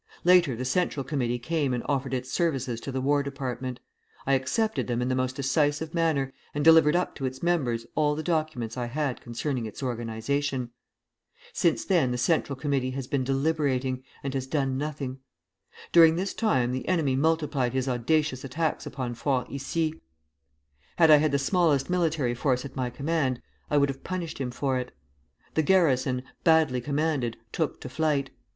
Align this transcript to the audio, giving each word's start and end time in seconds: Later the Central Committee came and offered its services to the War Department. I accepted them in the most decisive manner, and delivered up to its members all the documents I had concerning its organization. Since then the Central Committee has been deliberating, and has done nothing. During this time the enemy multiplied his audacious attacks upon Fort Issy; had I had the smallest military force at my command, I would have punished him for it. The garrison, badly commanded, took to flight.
Later 0.23 0.55
the 0.55 0.65
Central 0.65 1.03
Committee 1.03 1.37
came 1.37 1.75
and 1.75 1.83
offered 1.85 2.11
its 2.15 2.31
services 2.31 2.81
to 2.81 2.91
the 2.91 3.01
War 3.01 3.21
Department. 3.21 3.79
I 4.25 4.33
accepted 4.33 4.87
them 4.87 4.99
in 4.99 5.09
the 5.09 5.15
most 5.15 5.35
decisive 5.35 5.93
manner, 5.93 6.33
and 6.55 6.65
delivered 6.65 6.95
up 6.95 7.13
to 7.17 7.27
its 7.27 7.43
members 7.43 7.85
all 7.93 8.15
the 8.15 8.23
documents 8.23 8.75
I 8.77 8.87
had 8.87 9.21
concerning 9.21 9.67
its 9.67 9.83
organization. 9.83 10.71
Since 11.53 11.85
then 11.85 12.09
the 12.09 12.17
Central 12.17 12.55
Committee 12.55 12.89
has 12.89 13.05
been 13.05 13.23
deliberating, 13.23 14.03
and 14.23 14.33
has 14.33 14.47
done 14.47 14.75
nothing. 14.75 15.19
During 15.91 16.15
this 16.15 16.33
time 16.33 16.71
the 16.71 16.87
enemy 16.87 17.15
multiplied 17.15 17.73
his 17.73 17.87
audacious 17.87 18.43
attacks 18.43 18.87
upon 18.87 19.13
Fort 19.13 19.49
Issy; 19.51 20.01
had 20.97 21.11
I 21.11 21.17
had 21.17 21.31
the 21.31 21.37
smallest 21.37 21.91
military 21.91 22.33
force 22.33 22.65
at 22.65 22.75
my 22.75 22.89
command, 22.89 23.39
I 23.69 23.77
would 23.77 23.89
have 23.89 24.03
punished 24.03 24.39
him 24.39 24.49
for 24.49 24.79
it. 24.79 24.93
The 25.53 25.61
garrison, 25.61 26.23
badly 26.43 26.81
commanded, 26.81 27.37
took 27.51 27.79
to 27.81 27.87
flight. 27.87 28.31